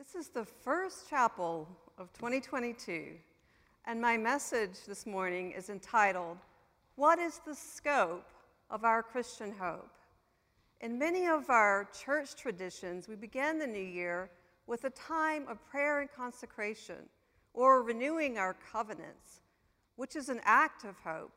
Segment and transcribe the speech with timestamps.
[0.00, 3.16] This is the first chapel of 2022,
[3.84, 6.38] and my message this morning is entitled,
[6.94, 8.26] What is the Scope
[8.70, 9.90] of Our Christian Hope?
[10.80, 14.30] In many of our church traditions, we begin the new year
[14.66, 17.06] with a time of prayer and consecration,
[17.52, 19.42] or renewing our covenants,
[19.96, 21.36] which is an act of hope.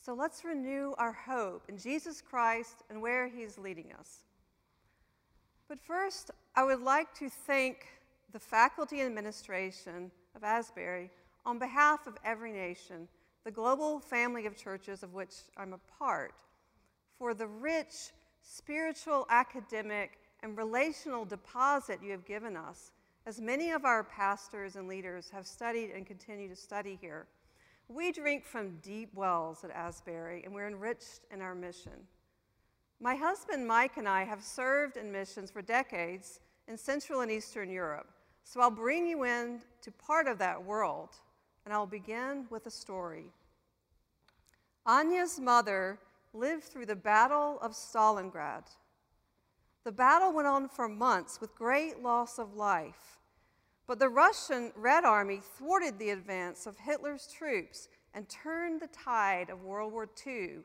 [0.00, 4.18] So let's renew our hope in Jesus Christ and where He's leading us.
[5.68, 7.86] But first, I would like to thank
[8.32, 11.10] the faculty and administration of Asbury
[11.44, 13.08] on behalf of every nation,
[13.44, 16.34] the global family of churches of which I'm a part,
[17.18, 18.12] for the rich
[18.42, 22.90] spiritual, academic, and relational deposit you have given us,
[23.26, 27.26] as many of our pastors and leaders have studied and continue to study here.
[27.88, 31.92] We drink from deep wells at Asbury, and we're enriched in our mission.
[33.02, 36.38] My husband Mike and I have served in missions for decades
[36.68, 38.08] in Central and Eastern Europe,
[38.44, 41.08] so I'll bring you in to part of that world,
[41.64, 43.24] and I'll begin with a story.
[44.86, 45.98] Anya's mother
[46.32, 48.68] lived through the Battle of Stalingrad.
[49.82, 53.18] The battle went on for months with great loss of life.
[53.88, 59.50] But the Russian Red Army thwarted the advance of Hitler's troops and turned the tide
[59.50, 60.58] of World War II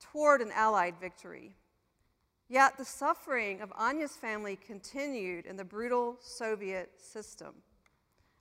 [0.00, 1.54] toward an Allied victory.
[2.48, 7.54] Yet the suffering of Anya's family continued in the brutal Soviet system.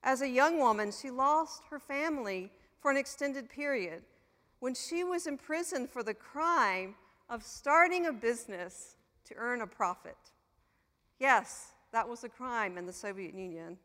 [0.03, 4.03] As a young woman, she lost her family for an extended period
[4.59, 6.95] when she was imprisoned for the crime
[7.29, 10.17] of starting a business to earn a profit.
[11.19, 13.77] Yes, that was a crime in the Soviet Union.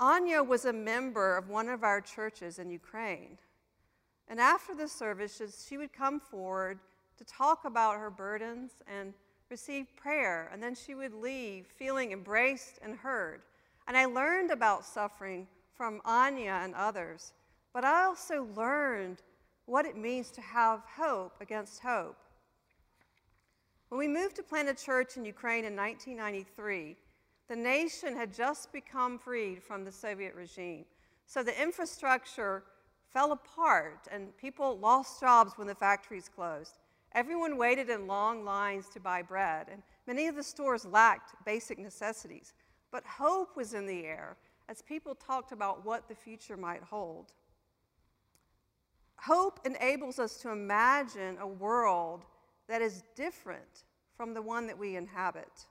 [0.00, 3.38] Anya was a member of one of our churches in Ukraine.
[4.26, 6.80] And after the services, she would come forward
[7.18, 9.14] to talk about her burdens and
[9.50, 10.48] receive prayer.
[10.52, 13.42] And then she would leave feeling embraced and heard.
[13.86, 17.32] And I learned about suffering from Anya and others.
[17.72, 19.22] But I also learned
[19.66, 22.16] what it means to have hope against hope.
[23.88, 26.96] When we moved to plant a church in Ukraine in 1993,
[27.48, 30.84] the nation had just become freed from the Soviet regime.
[31.26, 32.64] So the infrastructure
[33.12, 36.78] fell apart and people lost jobs when the factories closed.
[37.14, 41.78] Everyone waited in long lines to buy bread, and many of the stores lacked basic
[41.78, 42.54] necessities.
[42.90, 44.36] But hope was in the air
[44.68, 47.32] as people talked about what the future might hold.
[49.16, 52.24] Hope enables us to imagine a world
[52.68, 53.84] that is different
[54.16, 55.66] from the one that we inhabit.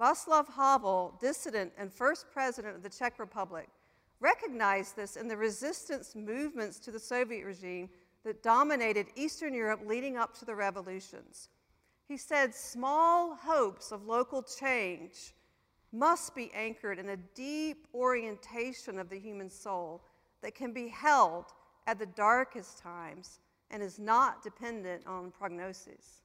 [0.00, 3.68] Václav Havel, dissident and first president of the Czech Republic,
[4.20, 7.88] recognized this in the resistance movements to the Soviet regime
[8.24, 11.48] that dominated Eastern Europe leading up to the revolutions.
[12.06, 15.34] He said, Small hopes of local change
[15.92, 20.02] must be anchored in a deep orientation of the human soul
[20.42, 21.46] that can be held
[21.86, 23.40] at the darkest times
[23.70, 26.22] and is not dependent on prognosis.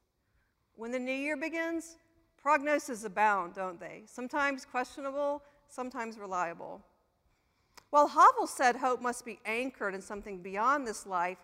[0.76, 1.98] When the new year begins,
[2.44, 4.04] prognoses abound, don't they?
[4.06, 6.82] Sometimes questionable, sometimes reliable.
[7.90, 11.38] While Havel said hope must be anchored in something beyond this life,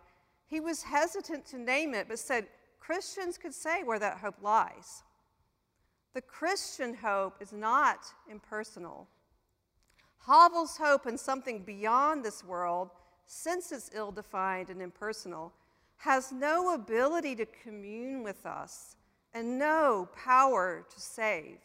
[0.49, 2.47] he was hesitant to name it, but said
[2.79, 5.03] Christians could say where that hope lies.
[6.13, 7.99] The Christian hope is not
[8.29, 9.07] impersonal.
[10.25, 12.89] Havel's hope in something beyond this world
[13.31, 15.53] since it's ill defined and impersonal,
[15.97, 18.95] has no ability to commune with us
[19.35, 21.59] and no power to save.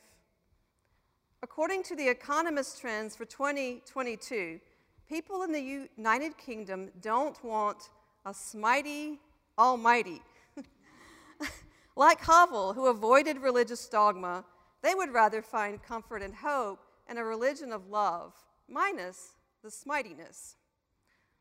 [1.43, 4.61] According to the Economist trends for 2022,
[5.09, 7.89] people in the United Kingdom don't want
[8.25, 9.19] a smitey
[9.59, 10.23] almighty.
[11.97, 14.45] like Havel, who avoided religious dogma,
[14.83, 18.33] they would rather find comfort and hope in a religion of love,
[18.69, 20.55] minus the smitiness.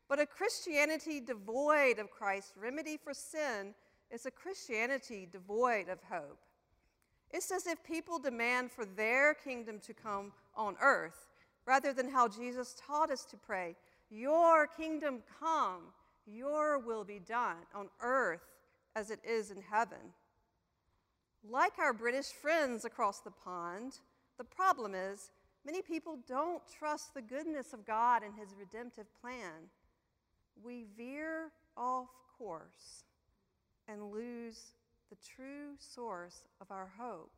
[0.08, 3.74] But a Christianity devoid of Christ's remedy for sin
[4.10, 6.38] is a Christianity devoid of hope.
[7.30, 11.28] It's as if people demand for their kingdom to come on earth
[11.66, 13.74] rather than how Jesus taught us to pray
[14.10, 15.92] Your kingdom come,
[16.26, 18.40] your will be done on earth
[18.96, 20.12] as it is in heaven.
[21.48, 23.98] Like our British friends across the pond,
[24.38, 25.30] the problem is
[25.66, 29.68] many people don't trust the goodness of God and his redemptive plan
[30.62, 33.04] we veer off course
[33.88, 34.74] and lose
[35.10, 37.32] the true source of our hope.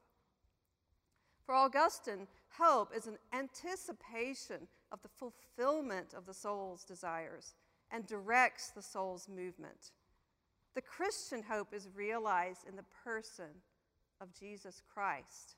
[1.45, 2.27] For Augustine,
[2.59, 7.55] hope is an anticipation of the fulfillment of the soul's desires
[7.91, 9.93] and directs the soul's movement.
[10.75, 13.63] The Christian hope is realized in the person
[14.21, 15.57] of Jesus Christ,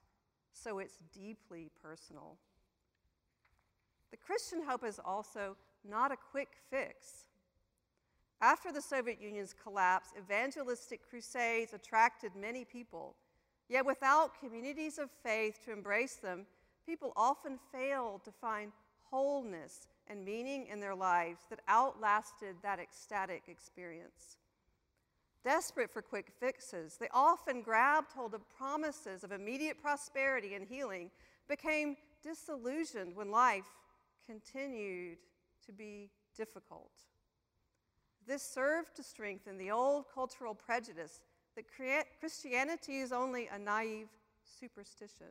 [0.52, 2.36] so it's deeply personal.
[4.10, 5.56] The Christian hope is also
[5.88, 7.26] not a quick fix.
[8.40, 13.16] After the Soviet Union's collapse, evangelistic crusades attracted many people.
[13.68, 16.46] Yet without communities of faith to embrace them,
[16.86, 18.72] people often failed to find
[19.10, 24.38] wholeness and meaning in their lives that outlasted that ecstatic experience.
[25.44, 31.10] Desperate for quick fixes, they often grabbed hold of promises of immediate prosperity and healing,
[31.48, 33.64] became disillusioned when life
[34.26, 35.18] continued
[35.64, 36.90] to be difficult.
[38.26, 41.22] This served to strengthen the old cultural prejudice
[41.56, 41.64] that
[42.20, 44.08] Christianity is only a naive
[44.60, 45.28] superstition.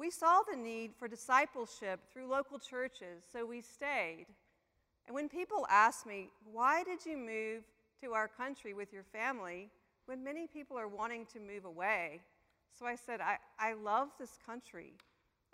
[0.00, 4.24] We saw the need for discipleship through local churches, so we stayed.
[5.06, 7.64] And when people ask me, why did you move
[8.02, 9.68] to our country with your family
[10.06, 12.22] when many people are wanting to move away?
[12.72, 14.94] So I said, I, I love this country,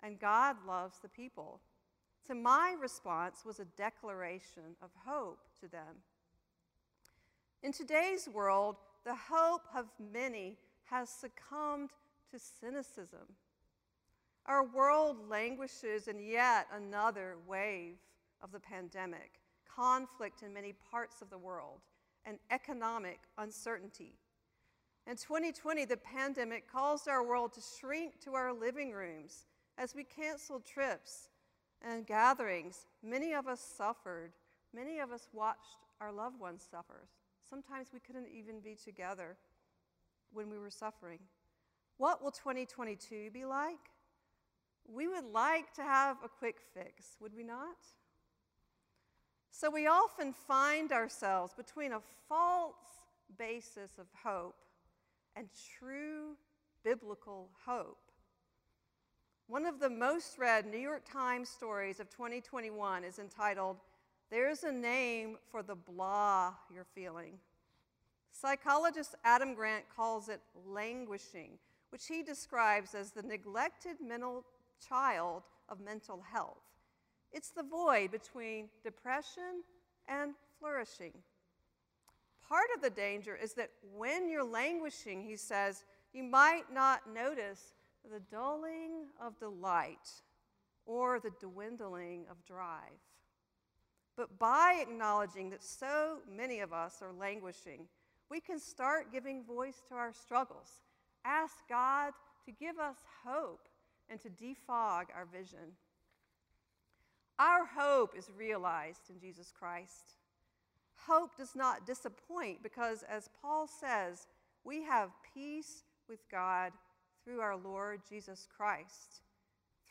[0.01, 1.59] and God loves the people.
[2.25, 6.03] So my response was a declaration of hope to them.
[7.63, 10.55] In today's world, the hope of many
[10.85, 11.89] has succumbed
[12.31, 13.27] to cynicism.
[14.47, 17.97] Our world languishes in yet another wave
[18.41, 19.41] of the pandemic,
[19.75, 21.81] conflict in many parts of the world,
[22.25, 24.13] and economic uncertainty.
[25.05, 29.45] In 2020, the pandemic caused our world to shrink to our living rooms
[29.77, 31.29] as we canceled trips
[31.81, 32.85] and gatherings.
[33.03, 34.31] Many of us suffered.
[34.73, 37.07] Many of us watched our loved ones suffer.
[37.49, 39.37] Sometimes we couldn't even be together
[40.31, 41.19] when we were suffering.
[41.97, 43.91] What will 2022 be like?
[44.87, 47.77] We would like to have a quick fix, would we not?
[49.51, 52.75] So we often find ourselves between a false
[53.37, 54.55] basis of hope
[55.35, 55.47] and
[55.79, 56.35] true
[56.83, 57.97] biblical hope.
[59.47, 63.77] One of the most read New York Times stories of 2021 is entitled,
[64.29, 67.39] There's a Name for the Blah You're Feeling.
[68.31, 71.57] Psychologist Adam Grant calls it languishing,
[71.89, 74.45] which he describes as the neglected mental
[74.87, 76.63] child of mental health.
[77.31, 79.63] It's the void between depression
[80.07, 81.13] and flourishing.
[82.47, 85.83] Part of the danger is that when you're languishing, he says,
[86.13, 87.73] you might not notice
[88.09, 90.09] the dulling of delight
[90.85, 93.01] or the dwindling of drive.
[94.15, 97.87] But by acknowledging that so many of us are languishing,
[98.29, 100.81] we can start giving voice to our struggles.
[101.25, 102.13] Ask God
[102.45, 102.95] to give us
[103.25, 103.67] hope
[104.09, 105.75] and to defog our vision.
[107.39, 110.15] Our hope is realized in Jesus Christ.
[110.95, 114.27] Hope does not disappoint because, as Paul says,
[114.63, 116.71] we have peace with God
[117.23, 119.21] through our Lord Jesus Christ,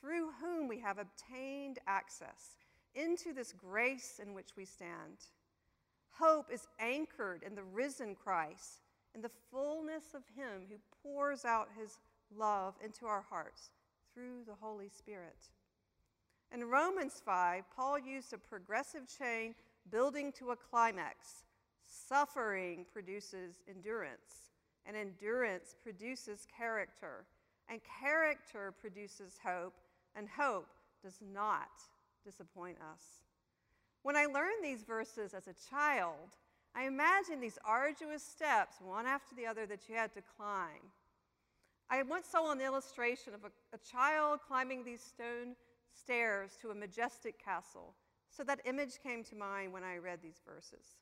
[0.01, 2.57] through whom we have obtained access
[2.95, 5.29] into this grace in which we stand.
[6.11, 8.81] Hope is anchored in the risen Christ,
[9.15, 11.99] in the fullness of Him who pours out His
[12.37, 13.71] love into our hearts
[14.17, 15.37] through the Holy Spirit.
[16.51, 19.55] In Romans 5, Paul used a progressive chain
[19.91, 21.45] building to a climax.
[21.87, 24.53] Suffering produces endurance
[24.87, 27.27] and endurance produces character,
[27.69, 29.75] and character produces hope,
[30.15, 30.69] and hope
[31.03, 31.69] does not
[32.25, 33.03] disappoint us.
[34.03, 36.37] When I learned these verses as a child,
[36.75, 40.93] I imagined these arduous steps, one after the other, that you had to climb.
[41.91, 45.55] I once saw an illustration of a, a child climbing these stone
[45.93, 47.95] stairs to a majestic castle.
[48.29, 50.97] So that image came to mind when I read these verses.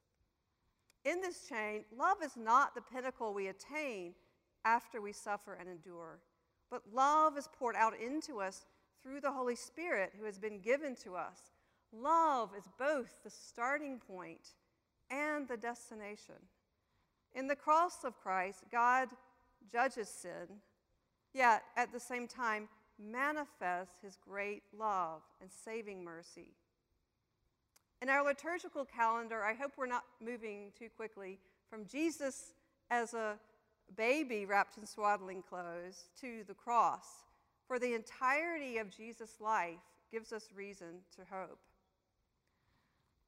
[1.05, 4.15] In this chain, love is not the pinnacle we attain
[4.65, 6.21] after we suffer and endure,
[6.71, 8.65] but love is poured out into us
[9.03, 11.53] through the Holy Spirit who has been given to us.
[11.93, 14.55] Love is both the starting point
[15.11, 16.35] and the destination.
[17.35, 19.09] In the cross of Christ, God
[19.71, 20.61] judges sin,
[21.35, 26.55] yet at the same time manifests his great love and saving mercy.
[28.01, 31.39] In our liturgical calendar, I hope we're not moving too quickly
[31.69, 32.55] from Jesus
[32.91, 33.39] as a
[33.97, 37.25] baby wrapped in swaddling clothes to the cross,
[37.67, 39.81] for the entirety of Jesus' life
[40.13, 41.59] gives us reason to hope.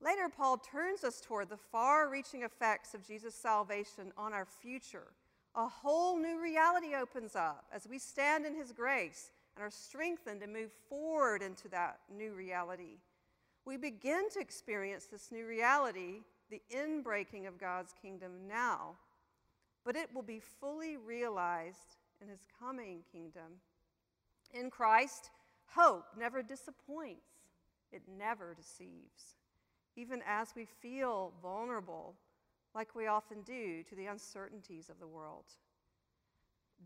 [0.01, 5.09] Later, Paul turns us toward the far reaching effects of Jesus' salvation on our future.
[5.57, 10.41] A whole new reality opens up as we stand in his grace and are strengthened
[10.43, 12.99] to move forward into that new reality
[13.67, 16.21] we begin to experience this new reality,
[16.51, 18.93] the inbreaking of God's kingdom now,
[19.85, 23.61] but it will be fully realized in his coming kingdom.
[24.55, 25.31] In Christ,
[25.67, 27.27] hope never disappoints.
[27.93, 29.37] It never deceives,
[29.97, 32.15] even as we feel vulnerable,
[32.76, 35.47] like we often do, to the uncertainties of the world.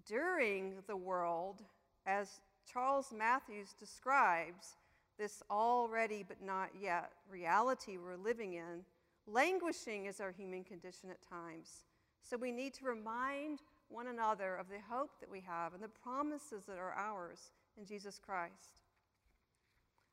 [0.06, 1.62] During the world,
[2.06, 2.40] as
[2.72, 4.76] Charles Mathewes describes
[5.18, 8.84] this already but not yet reality we're living in,
[9.26, 11.84] languishing is our human condition at times.
[12.22, 15.88] So we need to remind one another of the hope that we have and the
[15.88, 18.80] promises that are ours in Jesus Christ.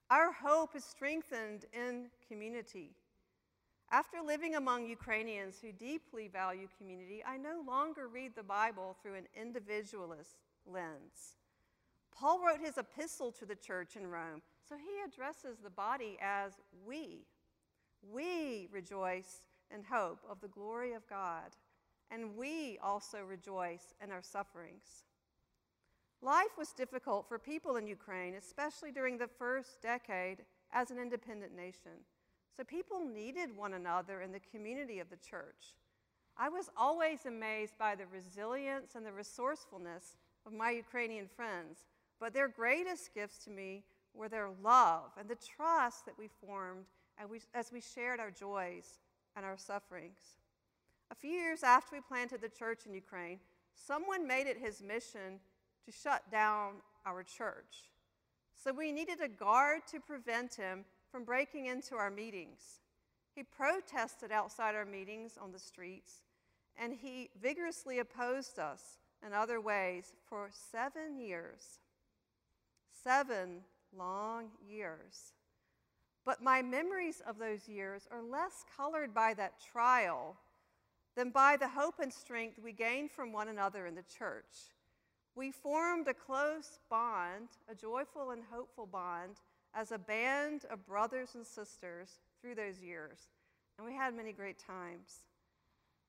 [0.10, 2.96] Our hope is strengthened in community.
[3.90, 9.16] After living among Ukrainians who deeply value community, I no longer read the Bible through
[9.16, 11.36] an individualist lens.
[12.12, 16.54] Paul wrote his epistle to the church in Rome, so he addresses the body as
[16.86, 17.26] we.
[18.02, 19.42] We rejoice
[19.74, 21.56] in hope of the glory of God
[22.12, 25.06] and we also rejoice in our sufferings.
[26.22, 30.40] Life was difficult for people in Ukraine, especially during the first decade
[30.72, 31.92] as an independent nation.
[32.58, 35.76] So people needed one another in the community of the church.
[36.36, 41.86] I was always amazed by the resilience and the resourcefulness of my Ukrainian friends,
[42.20, 43.84] but their greatest gifts to me
[44.16, 46.86] were their love and the trust that we formed
[47.54, 49.00] as we shared our joys
[49.36, 50.20] and our sufferings.
[51.12, 53.40] A few years after we planted the church in Ukraine,
[53.76, 55.40] someone made it his mission
[55.86, 56.74] to shut down
[57.06, 57.92] our church.
[58.56, 62.80] So we needed a guard to prevent him from breaking into our meetings.
[63.36, 66.24] He protested outside our meetings on the streets,
[66.76, 71.80] and he vigorously opposed us in other ways for seven years.
[73.04, 73.62] Seven
[73.96, 75.34] long years.
[76.26, 80.36] But my memories of those years are less colored by that trial
[81.16, 84.74] than by the hope and strength we gained from one another in the church.
[85.36, 89.38] We formed a close bond, a joyful and hopeful bond,
[89.74, 92.10] as a band of brothers and sisters
[92.42, 93.20] through those years,
[93.78, 95.24] and we had many great times.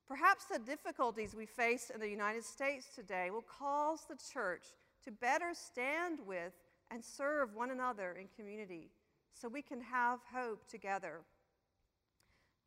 [0.06, 4.64] Perhaps the difficulties we face in the United States today will cause the church
[5.04, 6.52] to better stand with
[6.90, 8.90] and serve one another in community
[9.34, 11.20] so we can have hope together.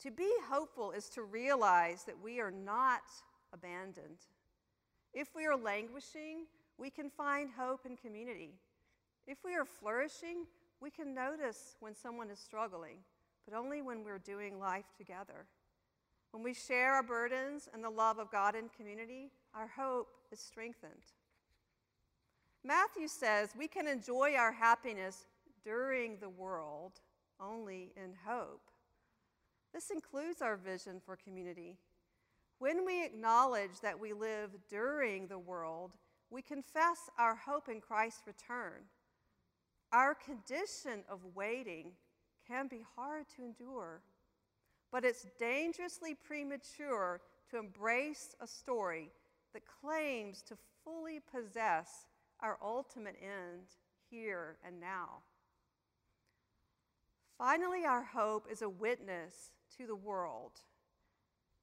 [0.03, 3.01] To be hopeful is to realize that we are not
[3.53, 4.19] abandoned.
[5.13, 6.45] If we are languishing,
[6.77, 8.53] we can find hope in community.
[9.27, 10.45] If we are flourishing,
[10.81, 12.97] we can notice when someone is struggling,
[13.45, 15.45] but only when we're doing life together.
[16.31, 20.39] When we share our burdens and the love of God in community, our hope is
[20.39, 21.03] strengthened.
[22.63, 25.25] Matthew says we can enjoy our happiness
[25.63, 26.93] during the world
[27.39, 28.61] only in hope.
[29.73, 31.77] This includes our vision for community.
[32.59, 35.93] When we acknowledge that we live during the world,
[36.29, 38.83] we confess our hope in Christ's return.
[39.91, 41.91] Our condition of waiting
[42.47, 44.01] can be hard to endure,
[44.91, 49.09] but it's dangerously premature to embrace a story
[49.53, 52.05] that claims to fully possess
[52.39, 53.67] our ultimate end
[54.09, 55.23] here and now.
[57.37, 60.51] Finally, our hope is a witness to the world.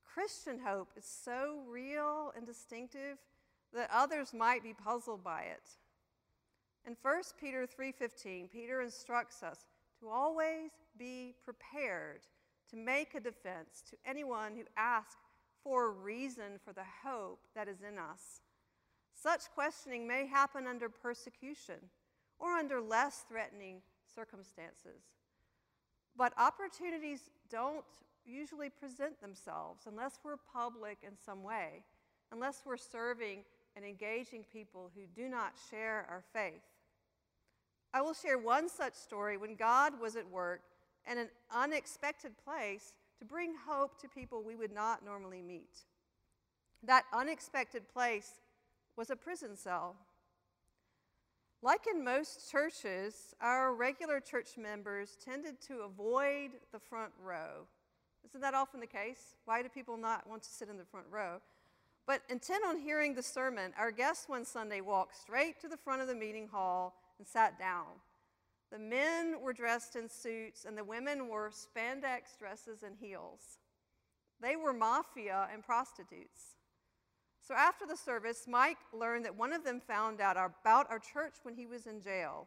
[0.05, 3.19] Christian hope is so real and distinctive
[3.73, 5.63] that others might be puzzled by it.
[6.89, 9.67] In 1 Peter 3:15, Peter instructs us
[10.01, 12.27] to always be prepared
[12.71, 15.21] to make a defense to anyone who asks
[15.63, 18.41] for a reason for the hope that is in us.
[19.13, 21.91] Such questioning may happen under persecution
[22.39, 25.03] or under less threatening circumstances.
[26.17, 27.85] But opportunities don't
[28.25, 31.85] usually present themselves unless we're public in some way,
[32.33, 33.45] unless we're serving
[33.77, 36.78] and engaging people who do not share our faith.
[37.93, 40.61] I will share one such story when God was at work
[41.11, 45.85] in an unexpected place to bring hope to people we would not normally meet.
[46.83, 48.41] That unexpected place
[48.97, 49.97] was a prison cell.
[51.63, 57.67] Like in most churches, our regular church members tended to avoid the front row.
[58.25, 59.35] Isn't that often the case?
[59.45, 61.41] Why do people not want to sit in the front row?
[62.07, 66.01] But intent on hearing the sermon, our guest one Sunday walked straight to the front
[66.01, 67.87] of the meeting hall and sat down.
[68.71, 73.59] The men were dressed in suits, and the women wore spandex dresses and heels.
[74.41, 76.57] They were mafia and prostitutes.
[77.41, 81.37] So after the service, Mike learned that one of them found out about our church
[81.43, 82.47] when he was in jail.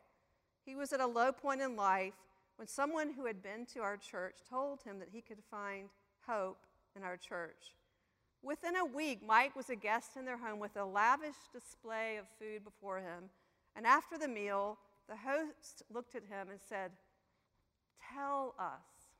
[0.63, 2.13] He was at a low point in life
[2.57, 5.89] when someone who had been to our church told him that he could find
[6.27, 7.75] hope in our church.
[8.43, 12.25] Within a week, Mike was a guest in their home with a lavish display of
[12.39, 13.29] food before him.
[13.75, 16.91] And after the meal, the host looked at him and said,
[18.13, 19.11] tell us.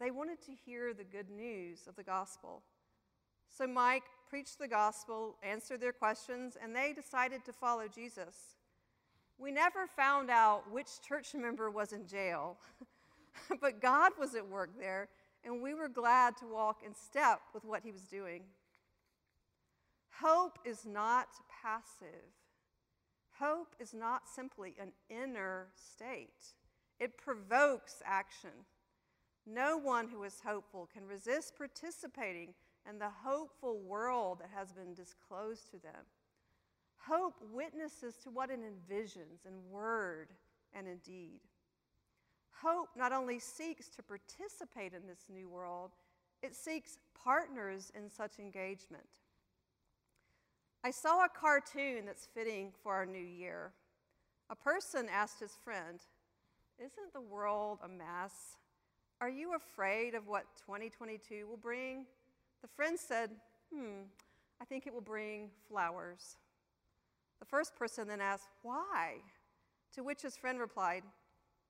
[0.00, 2.62] They wanted to hear the good news of the gospel.
[3.48, 8.56] So Mike preached the gospel, answered their questions, and they decided to follow Jesus.
[9.38, 12.56] We never found out which church member was in jail,
[13.60, 15.08] but God was at work there,
[15.44, 18.42] and we were glad to walk in step with what he was doing.
[20.20, 21.28] Hope is not
[21.62, 22.24] passive.
[23.38, 26.54] Hope is not simply an inner state,
[27.00, 28.50] it provokes action.
[29.46, 32.54] No one who is hopeful can resist participating
[32.88, 36.06] in the hopeful world that has been disclosed to them.
[36.96, 40.28] Hope witnesses to what it envisions in word
[40.72, 41.40] and in deed.
[42.62, 45.90] Hope not only seeks to participate in this new world,
[46.42, 49.08] it seeks partners in such engagement.
[50.86, 53.72] I saw a cartoon that's fitting for our new year.
[54.50, 55.98] A person asked his friend,
[56.78, 58.58] Isn't the world a mess?
[59.18, 62.04] Are you afraid of what 2022 will bring?
[62.60, 63.30] The friend said,
[63.72, 64.02] Hmm,
[64.60, 66.36] I think it will bring flowers.
[67.40, 69.14] The first person then asked, Why?
[69.94, 71.02] To which his friend replied,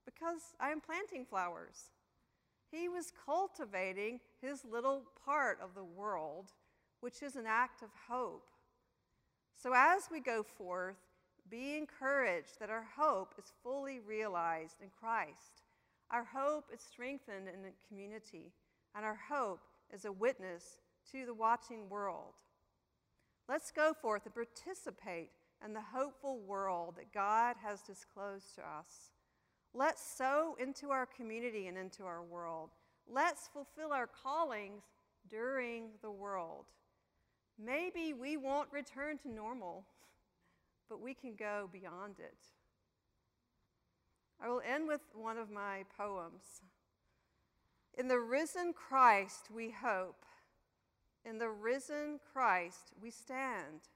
[0.06, 1.92] Because I am planting flowers.
[2.68, 6.50] He was cultivating his little part of the world,
[6.98, 8.48] which is an act of hope.
[9.56, 10.96] So as we go forth,
[11.50, 15.62] be encouraged that our hope is fully realized in Christ.
[16.10, 18.52] Our hope is strengthened in the community,
[18.94, 19.60] and our hope
[19.92, 20.78] is a witness
[21.12, 22.34] to the watching world.
[23.48, 25.30] Let's go forth and participate
[25.64, 29.12] in the hopeful world that God has disclosed to us.
[29.74, 32.70] Let's sow into our community and into our world.
[33.08, 34.82] Let's fulfill our callings
[35.28, 36.66] during the world.
[37.62, 39.84] Maybe we won't return to normal,
[40.88, 42.38] but we can go beyond it.
[44.42, 46.62] I will end with one of my poems.
[47.96, 50.24] In the risen Christ we hope.
[51.24, 53.88] In the risen Christ we stand.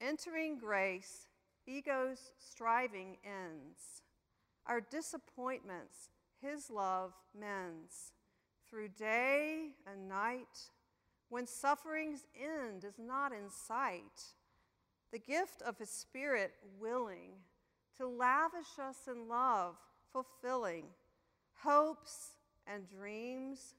[0.00, 1.28] Entering grace,
[1.66, 4.02] ego's striving ends.
[4.66, 6.08] Our disappointments,
[6.40, 8.12] his love mends.
[8.68, 10.70] Through day and night,
[11.32, 14.20] when suffering's end is not in sight,
[15.12, 17.30] the gift of his Spirit willing
[17.96, 19.76] to lavish us in love,
[20.12, 20.84] fulfilling
[21.54, 22.32] hopes
[22.66, 23.72] and dreams,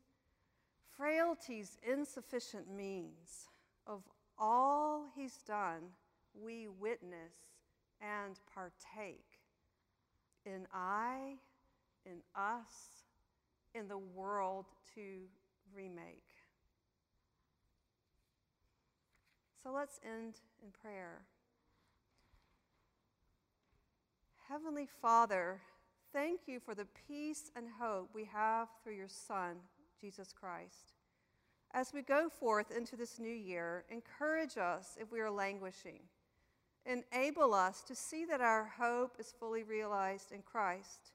[0.97, 3.49] frailty's insufficient means.
[3.85, 4.01] Of
[4.39, 5.91] all he's done,
[6.33, 7.35] we witness
[8.01, 9.37] and partake
[10.43, 11.35] in I,
[12.03, 13.03] in us,
[13.75, 15.01] in the world to
[15.71, 16.32] remake.
[19.63, 21.21] So let's end in prayer.
[24.49, 25.61] Heavenly Father,
[26.11, 29.55] thank you for the peace and hope we have through your Son,
[30.01, 30.95] Jesus Christ.
[31.71, 36.01] As we go forth into this new year, encourage us if we are languishing.
[36.85, 41.13] Enable us to see that our hope is fully realized in Christ,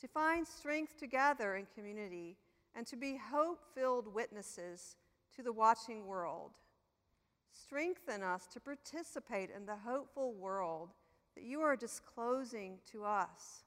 [0.00, 2.38] to find strength together in community,
[2.74, 4.96] and to be hope filled witnesses
[5.36, 6.52] to the watching world.
[7.54, 10.90] Strengthen us to participate in the hopeful world
[11.34, 13.64] that you are disclosing to us.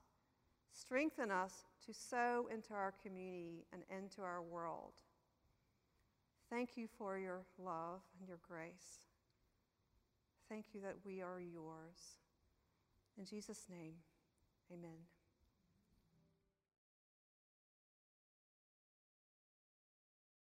[0.71, 4.91] Strengthen us to sow into our community and into our world.
[6.49, 8.99] Thank you for your love and your grace.
[10.49, 12.19] Thank you that we are yours.
[13.17, 13.95] In Jesus' name,
[14.71, 15.16] amen.